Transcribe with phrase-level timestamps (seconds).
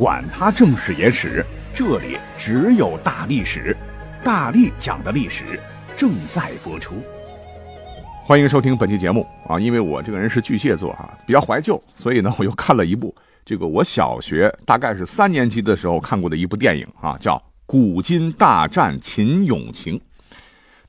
[0.00, 1.44] 管他正史野史。
[1.74, 3.76] 这里只有大历史，
[4.24, 5.60] 大力讲的历史
[5.94, 6.94] 正在播出。
[8.24, 9.60] 欢迎收听本期节目啊！
[9.60, 17.36] 因为我这个人是巨蟹座哈，比较怀旧，所以呢，我又看了一部这个我小学大概是三年级的时候看过的一部电影啊，叫
[17.66, 19.98] 《古今大战秦俑情》。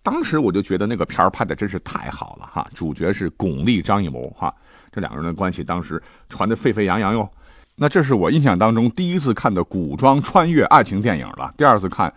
[0.01, 4.55] 当时我就觉得那个片儿拍的真是太好了哈，主角是巩俐、张艺谋哈，
[4.89, 7.29] 这两个人的关系当时传的沸沸扬扬哟。
[7.75, 11.51] 那这是我印象当中第一次看的古装穿越爱情电影了。
[11.57, 12.13] 第二次看，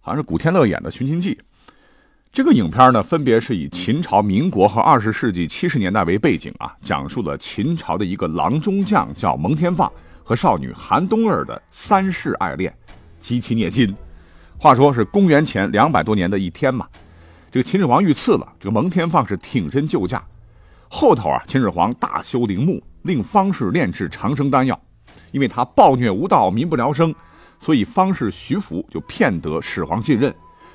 [0.00, 1.34] 好像是古天乐演的《寻秦记》。
[2.32, 9.92] 这个影片呢，分别是以秦朝、民国和二十世纪七十年代为背景啊， 讲述了秦朝的一个郎中将叫蒙天放
[10.24, 12.74] 和少女韩冬儿的三世爱恋，
[13.20, 13.94] 极其虐心。
[14.56, 16.88] 话说是公元前两百多年的一天嘛，
[17.50, 20.24] 这个秦始皇遇刺了，这个蒙天放是挺身救驾。
[20.94, 22.80] 后头啊，秦始皇大修陵墓。
[23.04, 24.80] 令方士炼制长生丹药，
[25.32, 27.12] 因为他暴虐无道，民不聊生，
[27.58, 30.32] 所以方士徐福就骗得始皇信任，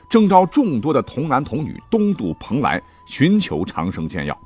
[0.09, 4.37] 征召众多的童男童女东渡蓬莱寻求长生仙药。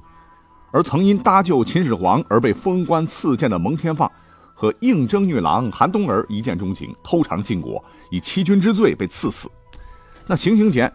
[0.72, 4.12] 而曾因搭救秦始皇而被封官赐剑的蒙天放，
[4.54, 9.50] 和应征女郎韩冬儿一见钟情，偷尝禁果，以欺君之罪被赐死。
[10.28, 10.94] 那行刑前，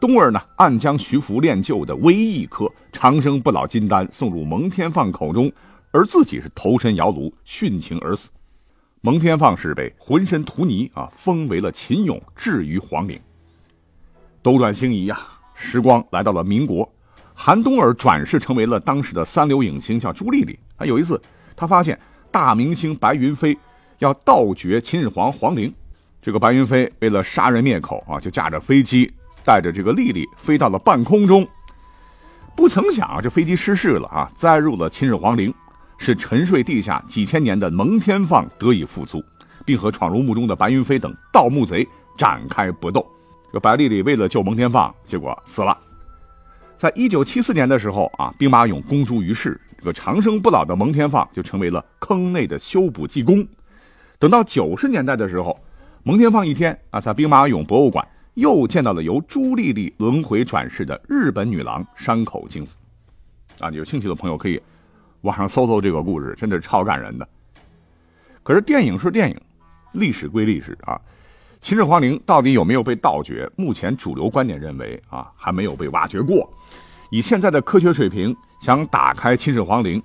[0.00, 5.50] 冬儿呢暗将徐福练就的唯一一颗长生不老金丹送入蒙天放口中。
[5.96, 8.28] 而自己是投身窑炉殉情而死，
[9.00, 13.16] 蒙天放是被浑身涂泥啊封为了秦俑，置于皇陵。
[14.42, 15.20] 斗转星移呀，
[15.54, 16.92] 时光来到了民国，
[17.32, 20.84] 韩冬儿转世成为了当时的三流影星，叫朱丽丽啊。
[20.84, 21.22] 有一次，
[21.54, 21.96] 他发现
[22.32, 23.56] 大明星白云飞
[24.00, 25.72] 要盗掘秦始皇皇陵，
[26.20, 29.08] 这个白云飞为了杀人灭口啊，就驾着飞机
[29.44, 31.46] 带着这个丽丽飞到了半空中，
[32.56, 35.52] 不曾想啊，这飞机失事了啊，栽入了秦始皇陵。
[35.96, 39.22] 是沉睡地下几千年的蒙天放得以复苏，
[39.64, 41.86] 并和闯入墓中的白云飞等盗墓贼
[42.18, 43.06] 展开搏斗。
[43.52, 45.78] 这白丽丽为了救蒙天放，结果死了。
[46.76, 53.46] 在一九七四年的时候啊，兵马俑公诸于世，这个长生不老的蒙天放就成为了坑内的修补技工。
[54.18, 55.58] 等到九十年代的时候，
[56.02, 62.76] 蒙天放一天啊，在兵马俑博物馆又见到了由朱丽丽轮回转世的日本女郎山口京子。
[63.60, 64.60] 啊，有兴趣的朋友可以。
[65.22, 67.26] 网上搜搜这个故事，真的超感人的。
[68.42, 69.40] 可是电影是电影，
[69.92, 71.00] 历史归历史啊。
[71.62, 73.50] 秦始皇陵到底有没有被盗掘？
[73.56, 76.46] 目前主流观点认为啊，还没有被挖掘过。
[77.10, 80.02] 以现在的科学水平，想打开秦始皇陵，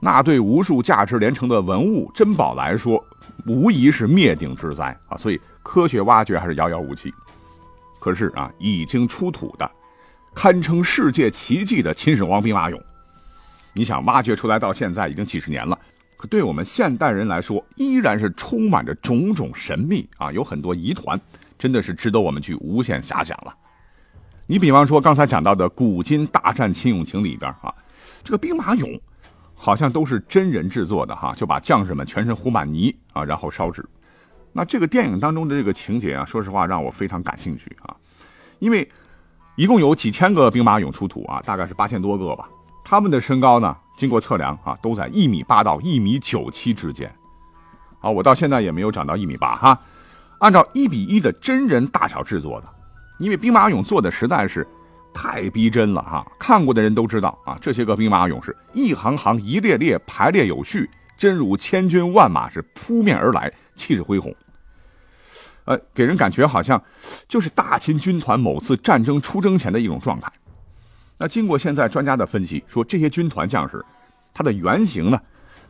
[0.00, 3.00] 那对无数价值连城的文物珍宝来说，
[3.46, 5.16] 无疑是灭顶之灾啊。
[5.16, 7.14] 所以科学挖掘还是遥遥无期。
[8.06, 9.68] 可是啊，已经出土的，
[10.32, 12.80] 堪称世界奇迹的秦始皇兵马俑。
[13.72, 15.76] 你想挖掘出来到现在已经几十年了，
[16.16, 21.20] 可对我们现代人来说，依然是充满着种种神秘啊，有很多疑团，
[21.58, 23.52] 真的是值得我们去无限遐想了。
[24.46, 27.74] 你比方说刚才讲到的《古今大战秦俑情》里边啊，
[28.22, 29.00] 这个兵马俑
[29.52, 33.84] 好像都是真人制作的哈，就把将士们全身糊满泥啊，然后烧制。
[34.52, 37.95] 那这个电影当中的这个情节啊，说实话让我非常感兴趣啊，
[38.58, 38.88] 因为
[39.56, 42.48] 一共有几千个兵马俑出土啊，大概是八千多个吧。
[42.84, 43.76] 他们的身高呢？
[43.96, 47.12] 经过测量啊，都在一米八到一米九七之间。
[48.00, 49.80] 啊，我到现在也没有长到一米八哈。
[50.38, 52.68] 按照一比一的真人大小制作的，
[53.18, 54.66] 因为兵马俑做的实在是
[55.14, 56.26] 太逼真了哈。
[56.38, 64.34] 看过的人都知道啊，这些个兵马俑是一行行、一列列排列有序，真如千军万马是扑面而来，气势恢宏。
[65.66, 66.82] 呃，给人感觉好像
[67.28, 70.32] 就是大秦军团某次战争出征前的一种状态。
[71.18, 73.84] 那经过现在专家的分析，说这些军团将士，
[74.32, 75.20] 他的原型呢，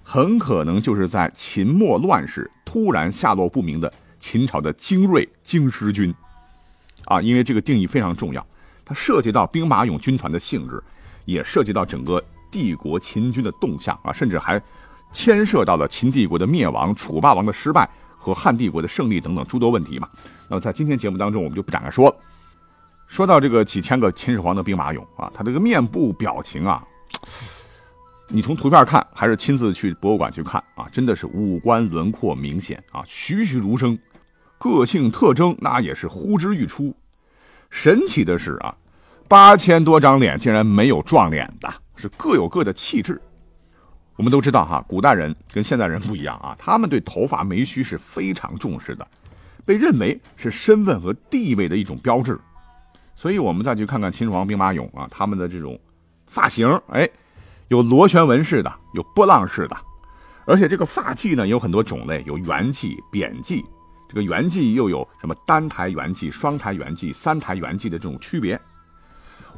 [0.02, 6.14] 很可能就是在秦末乱世突然下落不明的秦朝的精锐京师军，
[7.04, 8.44] 啊，因为这个定义非常重要，
[8.84, 10.82] 它涉及到兵马俑军团的性质，
[11.25, 14.60] 也涉及到整个帝国秦军的动向啊，甚至还
[15.12, 17.88] 牵涉到了秦帝国的灭亡、楚霸王的失败
[18.26, 20.08] 和汉帝国的胜利等等诸多问题嘛。
[20.49, 22.17] 那么在今天节目当中，我们就不展开说了。
[23.06, 26.84] 说到这个几千个秦始皇的兵马俑啊，他这个面部表情啊，
[28.28, 33.96] 你从图片看还是亲自去博物馆去看啊，真的是五官轮廓明显啊，栩栩如生，
[34.58, 36.93] 个性特征那也是呼之欲出。
[37.70, 38.75] 神奇的是啊，
[39.29, 43.20] 八千多张脸竟然没有撞脸的，是各有各的气质。
[44.16, 49.06] 我们都知道哈，古代人跟现代人不一样啊， 他们对头发眉须是非常重视的，
[49.64, 52.38] 被认为是身份和地位的一种标志。
[53.14, 55.78] 所以，我们再去看看秦始皇兵马俑啊，他们的这种
[56.26, 57.08] 发型，哎，
[57.68, 59.76] 有螺旋纹式的，有波浪式的，
[60.46, 63.64] 而且这个发髻呢有很多种类，有圆髻、扁髻，
[64.08, 68.58] 这个圆髻又有什么单台圆髻、双台圆髻、三台圆髻的这种区别。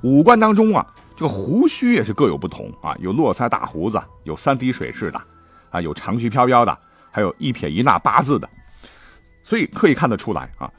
[0.02, 0.86] 五官当中啊，
[1.16, 5.20] 这个胡须也是各有不同啊，有络腮大胡子，有三滴水式的，
[5.70, 6.78] 啊，有长须飘飘的，
[7.10, 8.48] 还有一撇一捺八字的，
[9.42, 10.70] 所以可以看得出来啊，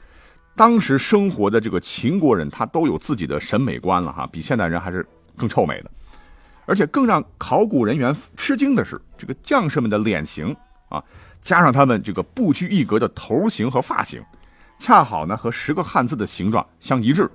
[0.56, 5.06] 当时生活的这个秦国人他都有自己的审美观了哈，比现代人还是
[5.36, 5.90] 更臭美的。
[6.66, 10.54] 而且更让考古人员吃惊的是，这个将士们的脸型
[10.88, 11.02] 啊，
[11.42, 14.22] 加上他们这个不拘一格的头型和发型，
[14.78, 17.28] 恰好呢和十个汉字的形状相一致。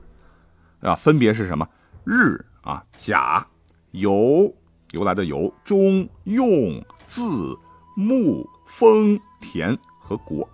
[0.86, 1.68] 啊，分别是什么？
[2.04, 3.46] 日啊，甲，
[3.92, 4.54] 由
[4.92, 7.58] 由来的由，中用字
[7.96, 10.48] 木丰田和国，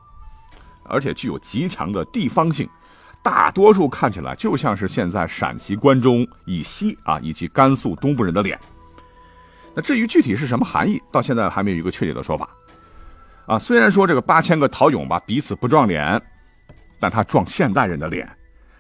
[0.84, 2.70] 而且具有极强的地方性，
[3.22, 8.58] 大多数看起来就像是现在陕西关中以西啊以及甘肃东部人的脸。
[9.76, 12.50] 那至于具体是什么含义，到现在还没有一个确切的说法。
[13.48, 16.22] 啊，虽然说这个八千个陶俑吧彼此不撞脸，
[17.02, 18.30] 但他撞现代人的脸，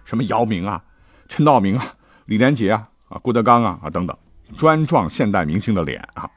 [0.06, 0.81] 什么姚明啊。
[1.31, 1.93] 陈道明啊，
[2.25, 4.15] 李连杰啊，啊，郭德纲啊，啊等等，
[4.57, 6.29] 专撞现代明星的脸啊。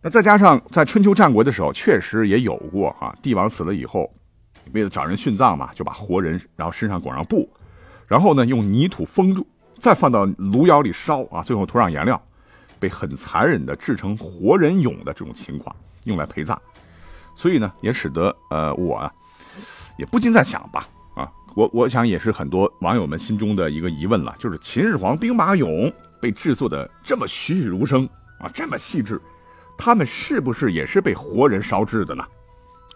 [0.00, 4.10] 那再加上在春秋战国的时候，确实也有过啊，帝王死了以后，
[4.72, 7.46] 为了找人殉葬嘛，就把活人然后身上裹上布，
[8.06, 9.46] 然后呢用泥土封住，
[9.78, 12.18] 再放到炉窑里烧啊，最后涂上颜料，
[12.78, 16.58] 被很残忍的制成活人俑的这种情况用来陪葬。
[17.36, 19.12] 所以呢，也使得呃我啊，
[19.98, 20.88] 也不禁在想吧。
[21.54, 28.08] 我我想也是很多网友们心中的一个疑问了，就是秦始皇兵马俑被制作的这么栩栩如生
[28.38, 29.20] 啊，这么细致，
[29.76, 32.24] 他们是不是也是被活人烧制的呢？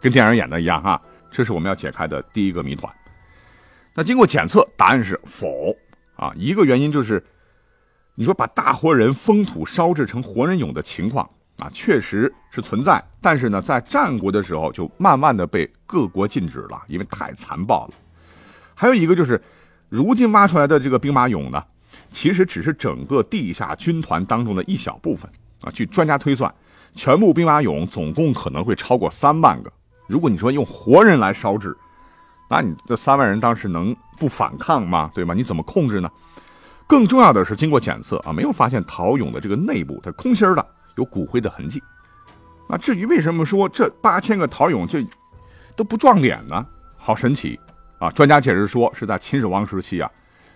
[0.01, 1.01] 跟电影演的一样哈，
[1.31, 2.93] 这是我们要解开的第一个谜团。
[3.95, 5.75] 那经过检测，答案是否
[6.17, 6.33] 啊？
[6.35, 7.23] 一个原因就是，
[8.15, 11.29] 你说把大活人封土烧制成活人俑的情况
[11.59, 17.95] 啊，确实是存在，但是呢，在战国的时候就慢慢的被各国禁止了，因为太残暴了。
[18.83, 19.41] 还有一个就是，
[19.89, 21.63] 如今挖出来的这个兵马俑呢，
[22.11, 25.31] 其实只是整个地下军团当中的一小部分
[25.63, 25.71] 啊。
[25.73, 26.53] 据专家推算，
[26.93, 29.73] 全部兵马俑总共可能会超过三万个。
[30.09, 31.77] 如果你说用活人来烧制，
[32.51, 35.09] 那你这三万人当时能不反抗吗？
[35.15, 35.33] 对吗？
[35.33, 36.11] 你怎么控制呢？
[36.89, 41.81] 更重要的是，经过检测啊，没有发现陶俑的这个内部它空心的，有骨灰的痕迹。
[42.69, 44.99] 那至于为什么说这八千个陶俑就
[45.77, 46.67] 都不撞脸呢？
[46.97, 47.57] 好神奇！
[48.03, 50.11] 啊，专家解释说，是在秦始皇时期啊，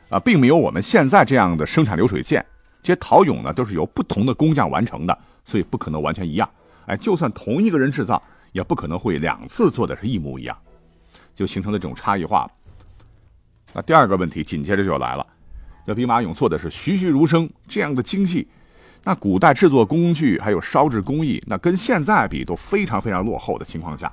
[0.08, 2.44] 啊，并没有我们现在这样的生产流水线，
[2.82, 6.50] 这些陶俑呢都是由不同的工匠完成的，所以不可能完全一样。
[6.87, 8.20] 哎，就算同一个人制造，
[8.50, 10.58] 也不可能会两次做的是一模一样，
[11.37, 12.50] 就形成了这种差异化。
[13.72, 15.25] 那第二个问题紧接着就来了，
[15.87, 18.49] 这兵马俑做的是栩栩如生，这样的精细，
[19.04, 24.12] 那古代制作工具还有烧制工艺，那跟现在比都非常非常落后的情况下。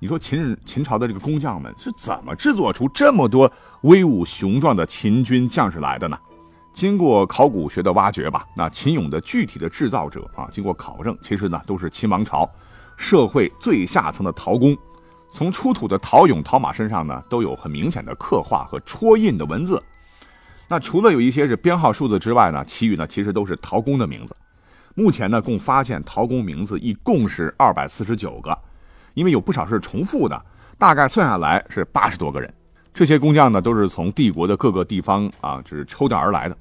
[0.00, 3.50] 你说秦秦朝的这个工匠们是怎么制作出这么多
[3.80, 6.16] 威武雄壮的秦军将士来的呢？
[6.72, 12.48] 经过考古学的挖掘吧，那秦俑的具体的制造者啊，经过考证，其实呢都是秦王朝
[12.96, 14.76] 社会最下层的陶工。
[15.32, 19.82] 从出土的陶俑、陶马身上呢，都有很明显的刻画和戳印的文字。
[20.68, 24.36] 那除了有一些是编号数字之外呢，其余呢其实都是陶工的名字。
[24.94, 28.56] 目前呢，共发现陶工名字一共是二百四十九个。
[29.14, 30.40] 因为有不少是重复的，
[30.76, 32.52] 大概算下来是八十多个人。
[32.94, 36.56] 这些工匠呢，都是从帝国的各个地方啊，就是抽调而来的。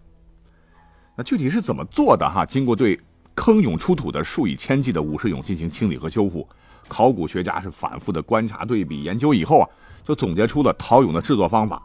[1.16, 2.46] 那具体是怎么做的哈？
[2.46, 3.00] 经过对
[3.34, 6.48] 坑俑出土的数以千计的武士俑进行清理和修复，
[6.88, 9.70] 考古学家是反复的观察、对比、研究以后啊，
[10.04, 11.82] 就总结出了陶俑的制作方法。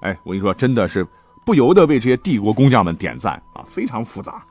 [0.00, 1.06] 哎，我跟你说，真的是
[1.44, 3.62] 不由得为这些帝国工匠们点赞啊！
[3.68, 4.42] 非常复杂。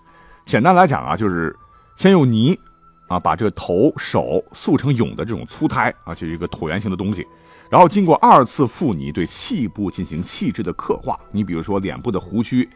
[0.45, 1.55] 简单来讲啊，就是
[1.95, 2.57] 先用泥。
[3.11, 7.27] 啊，把这个头手塑成俑的这种粗胎啊，就是一个椭圆形的东西，
[7.69, 11.19] 然后经过二次复泥，对细部进行细致的刻画。
[11.29, 12.69] 你比如说脸部的胡须，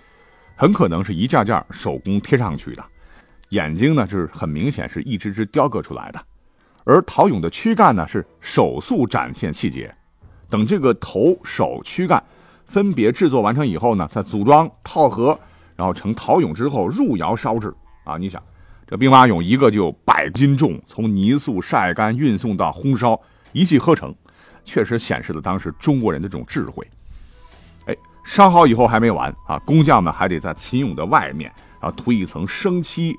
[0.58, 2.84] 很可能是一件件手工贴上去的；
[3.52, 6.22] 眼睛呢，就是很明显是一只只雕刻出来的。
[6.84, 9.96] 而陶俑的躯干呢，是手塑展现细节。
[10.50, 12.22] 等这个头、手、躯干
[12.66, 15.40] 分别制作完成以后呢，再组装套合，
[15.78, 17.74] 然后成陶俑之后入窑烧制。
[18.04, 18.44] 啊，你想。
[18.88, 23.20] 这兵马俑一个就百斤重，从泥塑晒干运送到烘烧，
[23.52, 24.14] 一气呵成，
[24.64, 26.88] 确实显示了当时中国人的这种智慧。
[27.88, 33.18] 哎，烧好以后还没完啊，工匠们还得在秦俑的外面啊涂一层生漆，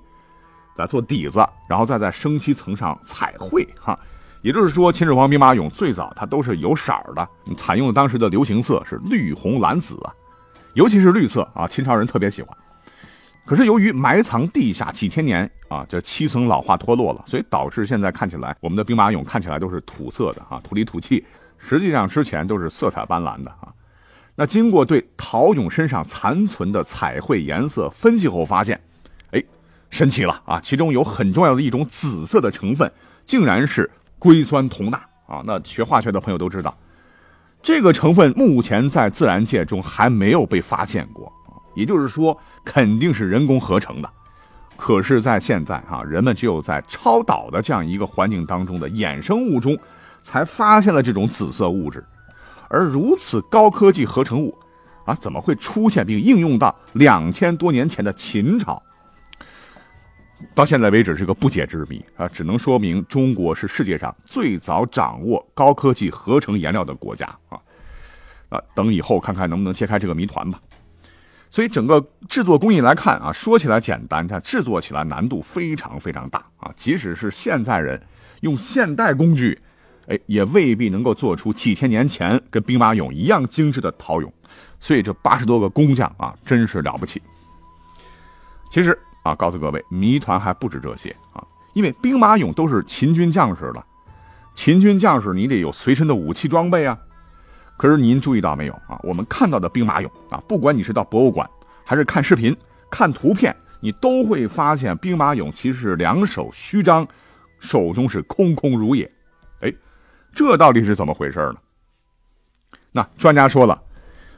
[0.76, 3.98] 再做底子，然后再在生漆层上彩绘哈。
[4.42, 10.14] 也就是说，秦始皇兵马俑最早它都是有色儿的，采用当时的流行色是绿、红、蓝、紫啊，
[10.74, 12.56] 尤其是绿色啊，秦朝人特别喜欢。
[13.46, 21.24] 可是由于埋藏地下几千年啊，这漆层老化脱落了，所以导致现在看起来我们的兵马俑看起来都是土色的啊，土里土气。
[21.56, 23.72] 实际上之前都是色彩斑斓的啊。
[24.34, 28.78] 那经过对陶俑身上残存的彩绘颜色分析后发现，
[29.30, 29.42] 哎，
[29.88, 30.60] 神奇了啊！
[30.60, 32.92] 其中有很重要的一种紫色的成分，
[33.24, 33.90] 竟然是。
[34.18, 36.74] 硅酸铜钠啊，那学化学的朋友都知道，
[37.62, 41.30] 这个成分目前在自然界中还没有被发现过
[41.76, 44.10] 也就是说，肯定是人工合成的。
[44.76, 49.78] 可是，在现在啊，人们只有在超导的这样一个环境当中的衍生物中，
[50.22, 52.04] 才发现了这种紫色物质。
[52.68, 54.58] 而如此高科技合成物
[55.04, 58.82] 啊，怎么会出现并应用到两千多年前的秦朝？
[60.54, 67.58] 到现在为止是个不解之谜啊，只能说明中国是世界上最早掌握高科技合成颜料的国家啊
[68.50, 68.60] 啊！
[68.74, 70.60] 等以后看看能不能揭开这个谜团吧。
[71.50, 76.70] 所以整个制作工艺来看啊，说起来简单，但制作起来难度非常非常大啊！
[76.76, 78.00] 即使是现在人
[78.40, 79.58] 用现代工具，
[80.08, 84.30] 哎，也未必能够做出几千年前跟兵马俑一样精致的陶俑。
[84.78, 87.22] 所以这八十多个工匠啊，真是了不起。
[88.70, 88.98] 其实。
[89.22, 91.44] 啊，告诉各位，谜团还不止这些啊！
[91.74, 93.84] 因为兵马俑都是秦军将士了，
[94.54, 96.96] 秦军将士你得有随身的武器装备啊。
[97.76, 98.98] 可是您注意到没有啊？
[99.02, 101.48] 我们看到的兵马俑啊，不管你是到博物馆，
[101.84, 102.56] 还是看视频、
[102.90, 107.06] 看图片，你都会发现兵马俑其实是两手虚张，
[107.58, 109.10] 手中是空空如也。
[109.60, 109.72] 哎，
[110.34, 111.56] 这到底是怎么回事呢？
[112.92, 113.82] 那专家说了，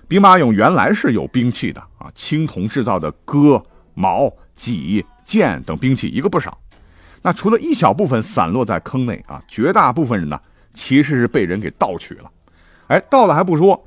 [0.09, 3.63] 兵马俑原来是有兵器的啊，青铜制造的戈、
[3.95, 4.33] 矛。
[4.59, 6.59] 戟、剑等兵器一个不少，
[7.23, 10.41] 那除了一小部分散落在坑内啊，绝大部分人呢
[10.75, 12.29] 其实是被人给盗取了。
[12.89, 13.83] 哎，到了还不说，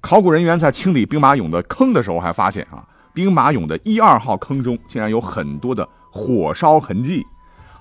[0.00, 7.24] 考古人员在清理兵马俑的坑的时候还发现啊，兵马俑的一二号坑中竟然有很多的火烧痕迹，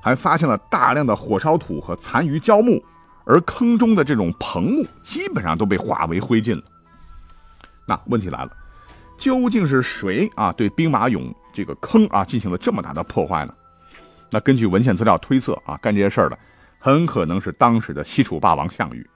[0.01, 2.83] 还发现了大量的火烧土和残余焦木，
[3.25, 6.61] 而坑中的这种棚木基本上都被化为灰烬了。
[7.87, 8.51] 那问题来了，
[9.17, 11.33] 究竟是谁啊对兵马俑？
[11.51, 13.53] 这个坑啊，进行了这么大的破坏呢？
[14.29, 16.37] 那根据文献资料推测啊，干这些事儿的
[16.77, 19.09] 很可能是当时的西楚霸王项羽，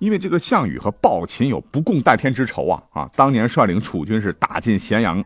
[0.00, 3.10] 因为这个项羽和暴秦有不共戴天之仇啊啊！
[3.14, 5.22] 当年率领楚军是打进咸阳，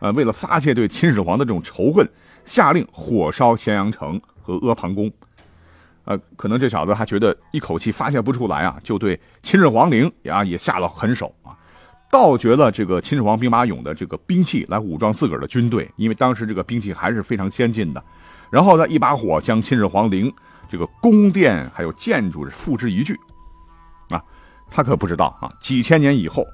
[0.00, 2.06] 呃，为了发泄对秦始皇的这种仇恨，
[2.44, 5.10] 下令火烧咸阳城和阿房宫。
[6.04, 11.56] 呃，可能这小子还觉得一口气发泄不出来啊，就对秦始皇陵啊也下了狠手啊。
[12.10, 18.04] 盗掘了这个秦始皇兵马俑的这个兵器来武装自个儿的军队，因为当时这个兵器还是非常先进的。
[18.50, 20.30] 然后再一把火将秦始皇陵
[20.68, 23.16] 这个宫殿还有建筑付之一炬。
[24.72, 26.46] 他可不知道啊，几千年以后，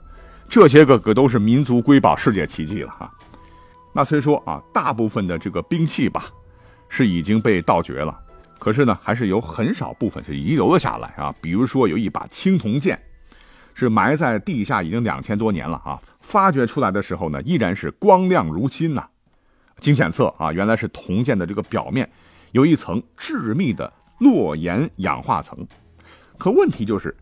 [0.48, 3.10] 这些个可都是民族瑰宝、世界奇迹了哈。
[3.92, 6.26] 那虽说啊，大部分的这个兵器吧
[6.88, 8.18] 是已经被盗掘了，
[8.58, 11.34] 可是呢，还是有很少部分是遗留了下来啊。
[11.40, 13.00] 比如说有一把青铜剑。
[13.75, 16.02] 是埋在地下已经两千多年了啊！
[16.20, 19.06] 发掘出来的时候呢，依然是光亮如新呐。
[19.78, 22.10] 经检测啊，原来是铜剑的这个表面
[22.50, 25.64] 有一层致密的络盐氧化层。
[26.37, 27.16] 可问题就是，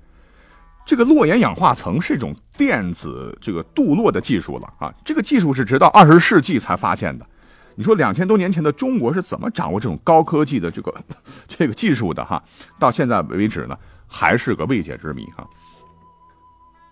[0.87, 4.95] 这个洛盐氧化层是一种电子这个镀铬的技术了啊！
[5.05, 7.27] 这个技术是直到二十世纪才发现的。
[7.75, 10.95] 你说两千多年前的中国是怎么掌握这种高科技的这个
[11.49, 12.41] 这个技术的哈？
[12.79, 13.77] 到现在为止呢，
[14.07, 15.45] 还是个未解之谜哈。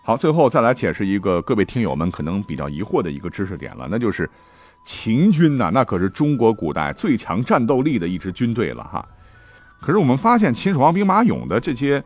[0.02, 4.28] 好，最后再来解释一个各位听友们可能比较疑惑的一个知识点了，那就是
[4.82, 9.06] 秦军呐，那可是中国古代最强战斗力的一支军队了哈。
[9.80, 12.02] 可是我们发现秦始皇兵马俑的这些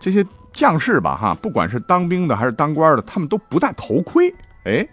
[0.00, 4.32] 这些将士吧哈，不管是当兵的还是当官的，他们都不戴头盔。
[4.64, 4.86] 哎，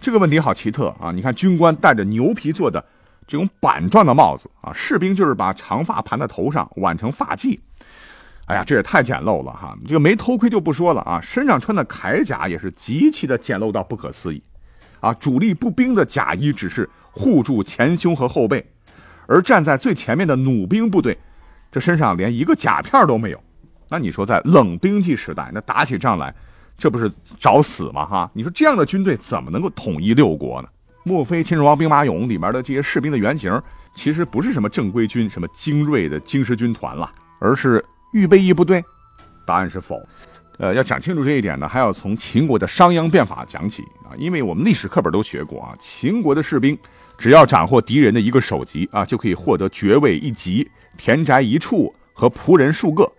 [0.00, 1.12] 这个问题好奇特啊！
[1.12, 2.82] 你看军官戴着牛皮做的
[3.26, 7.58] 这种板状的帽子啊，士兵就是把长发盘在头上挽成发髻。
[8.46, 9.76] 哎呀，这也太简陋了哈！
[9.86, 14.42] 这个没头盔就不说了啊，身上穿的铠甲也是极其的简陋到不可思议，
[15.00, 18.64] 啊，主力步兵的甲衣只是护住前胸和后背，
[19.26, 21.16] 而站在最前面的弩兵部队，
[21.70, 23.40] 这身上连一个甲片都没有。
[23.90, 26.34] 那你说在冷兵器时代，那打起仗来，
[26.78, 28.06] 这不是找死吗？
[28.06, 28.30] 哈！
[28.32, 30.68] 你说这样的军队怎么能够统一六国呢？
[31.02, 33.60] 莫非秦始皇兵马俑里面的这些士兵的原型，
[33.94, 37.84] 其实不是什么正规军、什么精锐的京师军团了，而是？
[38.12, 38.84] 预备役部队，
[39.46, 40.00] 答案是否。
[40.58, 46.76] 呃，要讲清楚这一点呢，还要从秦国的商鞅变法讲起啊，因为我们历史课本都学过啊，秦国的士兵
[47.16, 53.10] 只要斩获敌人的一个首级啊，就可以获得爵位一级、田宅一处和仆人数个。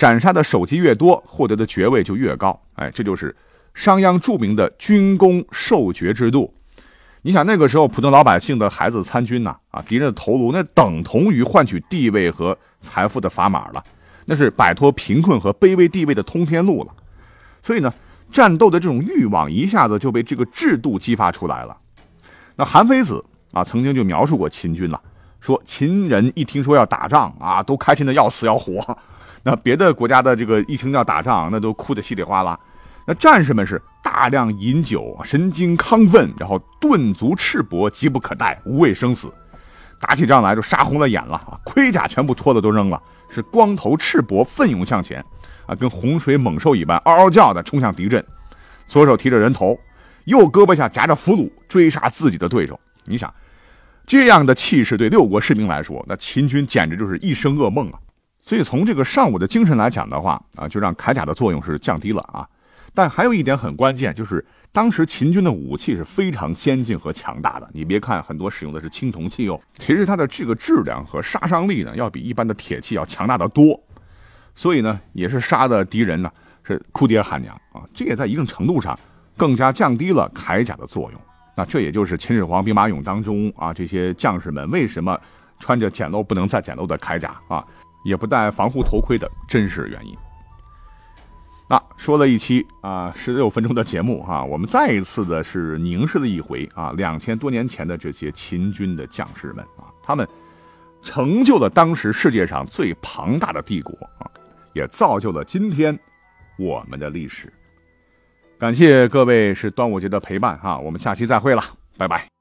[0.00, 2.58] 斩杀的首级越多，获得的爵位就越高。
[2.76, 3.36] 哎，这就是
[3.74, 6.54] 商鞅著名的军功授爵制度。
[7.20, 13.84] 你想那个时候普通老百姓的孩子参军呐，啊，敌人的头颅那等同于换取地位和财富的砝码了，
[14.24, 16.90] 那是摆脱贫困和卑微地位的通天路了。
[17.60, 17.92] 所以呢，
[18.32, 21.76] 战斗的这种欲望一下子就被这个制度激发出来了。
[22.56, 24.98] 那韩非子啊，曾经就描述过秦军了，
[25.40, 28.96] 说秦人一听说要打仗啊，都开心的要死要活。
[29.42, 32.58] 那别的国家的这个一听要打仗，那都哭得稀里哗啦。
[33.06, 39.32] 那战士们是大量饮酒，神经亢奋，然后顿足赤膊，急不可待，无畏生死。
[39.98, 41.60] 打起仗来就杀红了眼了！
[41.64, 45.22] 盔甲全部脱了都扔了，是光头赤膊奋勇向前
[45.66, 48.24] 啊，跟洪水猛兽一般嗷嗷叫的冲向敌阵，
[48.86, 49.78] 左手提着人头，
[50.24, 52.78] 右胳膊下夹着俘虏，追杀自己的对手。
[53.04, 53.32] 你想，
[54.06, 57.98] 这样的气势对六国士兵来说，那秦军简直就是一生噩梦啊！
[58.50, 62.44] 所以从这个尚武的精神来讲的话啊，就让铠甲的作用是降低了啊。
[62.92, 67.70] 但还有一点很关键，就是当时秦军的武器是非常先进和强大的。
[67.72, 73.80] 你别看很多使用的是青铜器哦，其实它的这个质量和杀伤力呢，要比一般的铁器要强大的多。
[74.56, 76.28] 所以呢，也是杀的敌人呢
[76.64, 77.82] 是哭爹喊娘啊。
[77.94, 78.98] 这也在一定程度上
[79.36, 81.20] 更加降低了铠甲的作用。
[81.54, 85.16] 那这也就是秦始皇兵马俑当中啊，这些将士们为什么
[85.60, 87.64] 穿着简陋不能再简陋的铠甲啊？
[88.02, 90.16] 也不戴防护头盔的真实原因。
[91.68, 100.26] 那说了一期啊十六分钟的节目哈，我们再一次的是凝视了一回啊两千多年前的这些秦军的将士们啊，他们
[101.00, 104.26] 成就了当时世界上最庞大的帝国啊，
[104.72, 105.96] 也造就了今天
[106.58, 107.52] 我们的历史。
[108.58, 111.62] 感谢各位是端午节的陪伴哈，我们下期再会了，
[111.96, 112.39] 拜拜。